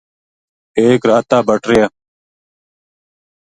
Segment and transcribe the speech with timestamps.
[0.79, 1.87] ایک رات تابٹ رہیا